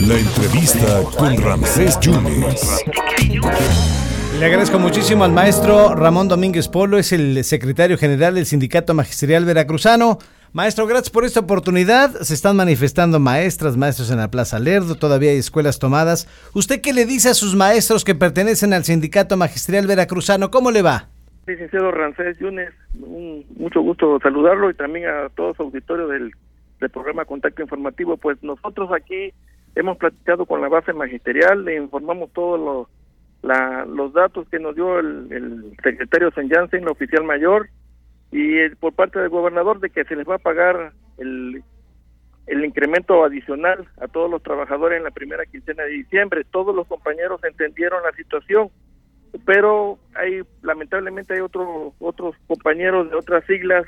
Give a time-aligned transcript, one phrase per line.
[0.00, 2.84] La entrevista con Ramsés Yunes.
[4.40, 9.44] Le agradezco muchísimo al maestro Ramón Domínguez Polo, es el secretario general del Sindicato Magisterial
[9.44, 10.18] Veracruzano.
[10.52, 12.10] Maestro, gracias por esta oportunidad.
[12.22, 16.26] Se están manifestando maestras, maestros en la Plaza Lerdo, todavía hay escuelas tomadas.
[16.54, 20.50] ¿Usted qué le dice a sus maestros que pertenecen al Sindicato Magisterial Veracruzano?
[20.50, 21.08] ¿Cómo le va?
[21.46, 22.72] Licenciado Rancés Yunes,
[23.56, 26.32] mucho gusto saludarlo y también a todo su auditorio del,
[26.80, 28.16] del programa Contacto Informativo.
[28.16, 29.32] Pues nosotros aquí
[29.74, 34.98] hemos platicado con la base magisterial, le informamos todos los, los datos que nos dio
[34.98, 37.68] el, secretario San Jansen, el oficial mayor,
[38.30, 41.62] y por parte del gobernador de que se les va a pagar el,
[42.46, 46.44] el incremento adicional a todos los trabajadores en la primera quincena de diciembre.
[46.50, 48.70] Todos los compañeros entendieron la situación,
[49.44, 53.86] pero hay lamentablemente hay otros otros compañeros de otras siglas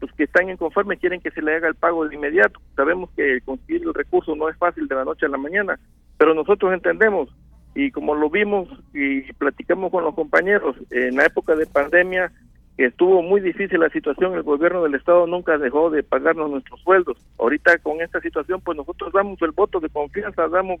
[0.00, 2.60] los que están inconformes quieren que se le haga el pago de inmediato.
[2.74, 5.78] Sabemos que conseguir el recurso no es fácil de la noche a la mañana,
[6.16, 7.28] pero nosotros entendemos
[7.74, 12.32] y como lo vimos y platicamos con los compañeros en la época de pandemia
[12.76, 17.18] estuvo muy difícil la situación, el gobierno del estado nunca dejó de pagarnos nuestros sueldos.
[17.38, 20.80] Ahorita con esta situación pues nosotros damos el voto de confianza, damos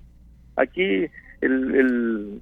[0.56, 1.06] aquí
[1.42, 2.40] el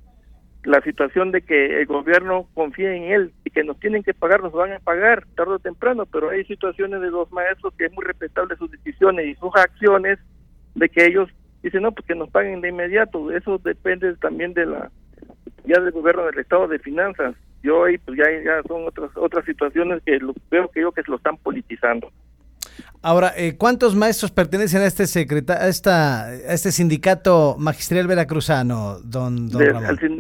[0.64, 4.42] la situación de que el gobierno confía en él y que nos tienen que pagar,
[4.42, 7.92] nos van a pagar tarde o temprano, pero hay situaciones de los maestros que es
[7.92, 10.18] muy respetable sus decisiones y sus acciones
[10.74, 11.28] de que ellos
[11.62, 13.30] dicen, no, pues que nos paguen de inmediato.
[13.30, 14.90] Eso depende también de la
[15.64, 17.34] ya del gobierno del estado de finanzas.
[17.62, 21.02] Yo ahí pues ya, ya son otras otras situaciones que lo, veo que yo que
[21.02, 22.10] se lo están politizando.
[23.00, 28.98] Ahora, eh, ¿cuántos maestros pertenecen a este secreta a, esta, a este sindicato magisterial veracruzano,
[29.04, 29.48] don,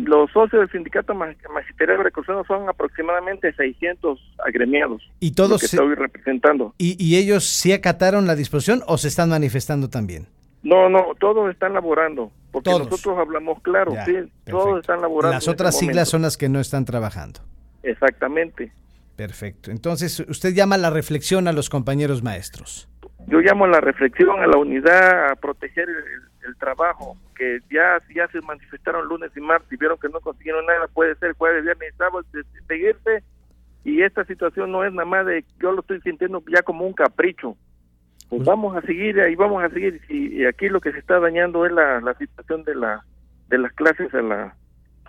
[0.04, 5.02] los socios del sindicato magisterial veracruzano son aproximadamente 600 agremiados.
[5.18, 6.74] ¿Y todos estoy representando?
[6.78, 10.26] ¿Y, ellos sí acataron la disposición o se están manifestando también?
[10.62, 15.34] No, no, todos están laborando, porque nosotros hablamos claro, sí, todos están laborando.
[15.34, 17.40] Las otras este siglas son las que no están trabajando.
[17.82, 18.70] Exactamente.
[19.18, 19.72] Perfecto.
[19.72, 22.88] Entonces, usted llama a la reflexión a los compañeros maestros.
[23.26, 28.28] Yo llamo a la reflexión, a la unidad, a proteger el, trabajo, que ya, ya
[28.28, 31.92] se manifestaron lunes y martes y vieron que no consiguieron nada, puede ser jueves, viernes
[31.92, 32.24] y sábado,
[32.68, 33.24] seguirse.
[33.84, 36.92] Y esta situación no es nada más de, yo lo estoy sintiendo ya como un
[36.92, 37.56] capricho.
[38.28, 40.00] Pues, pues vamos a seguir ahí, vamos a seguir.
[40.08, 43.04] Y, aquí lo que se está dañando es la, la situación de, la,
[43.48, 44.54] de las clases a, la,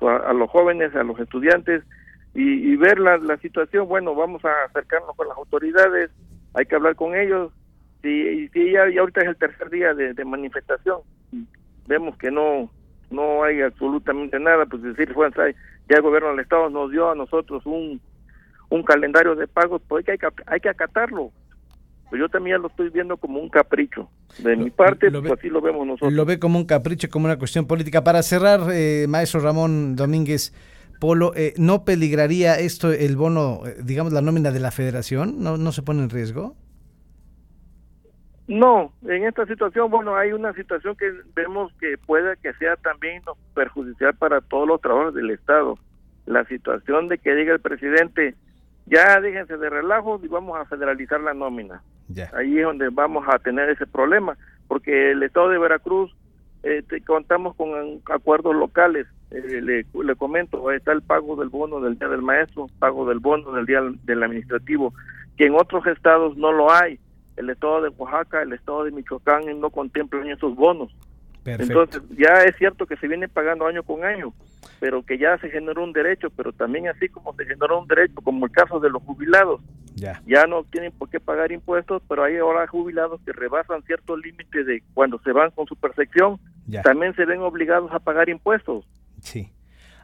[0.02, 1.84] a los jóvenes, a los estudiantes
[2.34, 6.12] y, ver la, la, situación, bueno, vamos a acercarnos con las autoridades,
[6.54, 7.52] hay que hablar con ellos.
[8.04, 11.00] y si ya, ahorita es el tercer día de, manifestación,
[11.88, 12.70] vemos que no
[13.12, 15.36] no hay absolutamente nada, pues decir, bueno,
[15.90, 18.00] ya el gobierno del Estado nos dio a nosotros un,
[18.70, 21.32] un calendario de pagos, pues hay que, hay que acatarlo.
[22.10, 24.10] Pues yo también lo estoy viendo como un capricho.
[24.40, 26.14] De mi parte, pues así lo vemos nosotros.
[26.14, 28.04] Lo ve como un capricho, como una cuestión política.
[28.04, 30.54] Para cerrar, eh, maestro Ramón Domínguez,
[31.00, 35.42] Polo, eh, ¿no peligraría esto el bono, eh, digamos, la nómina de la federación?
[35.42, 36.56] ¿No, ¿No se pone en riesgo?
[38.50, 43.22] No, en esta situación, bueno, hay una situación que vemos que puede que sea también
[43.54, 45.78] perjudicial para todos los trabajos del Estado.
[46.26, 48.36] La situación de que diga el presidente,
[48.88, 51.84] ya déjense de relajos y vamos a federalizar la nómina.
[52.34, 54.36] Ahí es donde vamos a tener ese problema,
[54.68, 56.12] porque el Estado de Veracruz
[56.64, 57.70] eh, contamos con
[58.06, 62.68] acuerdos locales eh, le, le, comento, está el pago del bono del Día del Maestro,
[62.80, 64.94] pago del bono del Día del Administrativo,
[65.38, 67.00] que en otros estados no lo hay.
[67.38, 70.94] El estado de Oaxaca, el estado de Michoacán no contemplan esos bonos.
[71.46, 74.34] Entonces, ya es cierto que se viene pagando año con año,
[74.80, 78.16] pero que ya se generó un derecho, pero también así como se generó un derecho,
[78.24, 79.62] como el caso de los jubilados,
[79.96, 84.20] ya, ya no tienen por qué pagar impuestos, pero hay ahora jubilados que rebasan ciertos
[84.20, 86.40] límites de cuando se van con su percepción,
[86.84, 88.86] también se ven obligados a pagar impuestos.
[89.22, 89.52] Sí.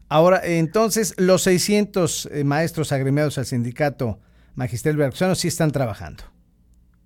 [0.07, 4.19] Ahora, entonces, los 600 eh, maestros agremiados al sindicato
[4.55, 6.23] Magisterial Veracruzano sí están trabajando.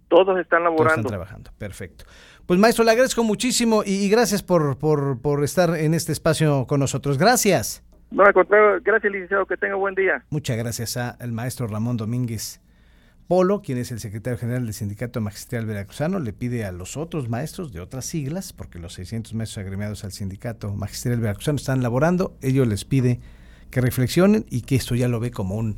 [0.09, 1.01] Todos están laborando.
[1.01, 2.05] están trabajando, perfecto.
[2.45, 6.79] Pues maestro, le agradezco muchísimo y, gracias por, por, por, estar en este espacio con
[6.79, 7.17] nosotros.
[7.17, 7.83] Gracias.
[8.09, 10.25] No, al contrario, gracias licenciado, que tenga buen día.
[10.31, 12.59] Muchas gracias al maestro Ramón Domínguez
[13.29, 17.29] Polo, quien es el secretario general del Sindicato Magisterial Veracruzano, le pide a los otros
[17.29, 22.35] maestros de otras siglas, porque los 600 maestros agremiados al Sindicato Magisterial Veracruzano están laborando,
[22.41, 23.19] ellos les pide
[23.69, 25.77] que reflexionen y que esto ya lo ve como un,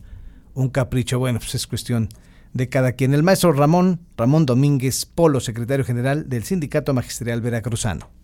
[0.53, 1.19] un capricho.
[1.19, 2.07] Bueno, pues es cuestión
[2.53, 3.13] de cada quien.
[3.13, 8.20] El maestro Ramón, Ramón Domínguez Polo, secretario general del Sindicato Magisterial Veracruzano.